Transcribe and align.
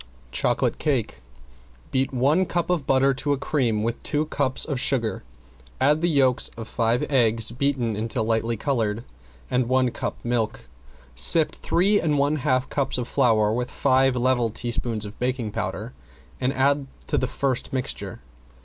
~CHOCOLATE 0.31 0.79
CAKE 0.79 1.21
~Beat 1.91 2.11
one 2.11 2.47
cup 2.47 2.71
of 2.71 2.87
butter 2.87 3.13
to 3.13 3.33
a 3.33 3.37
cream 3.37 3.83
with 3.83 4.01
two 4.01 4.25
cups 4.25 4.65
of 4.65 4.79
sugar, 4.79 5.21
add 5.79 6.01
the 6.01 6.09
yolks 6.09 6.47
of 6.57 6.67
five 6.67 7.03
eggs, 7.11 7.51
beaten 7.51 7.95
until 7.95 8.23
light 8.23 8.59
colored, 8.59 9.03
and 9.51 9.69
one 9.69 9.91
cup 9.91 10.17
of 10.17 10.25
milk. 10.25 10.67
Sift 11.13 11.55
three 11.57 11.99
and 12.01 12.17
one 12.17 12.37
half 12.37 12.67
cups 12.67 12.97
of 12.97 13.07
flour 13.07 13.53
with 13.53 13.69
five 13.69 14.15
level 14.15 14.49
teaspoons 14.49 15.05
of 15.05 15.19
baking 15.19 15.51
powder 15.51 15.93
and 16.39 16.51
add 16.51 16.87
to 17.05 17.15
the 17.15 17.27
first 17.27 17.71
mixture. 17.71 18.21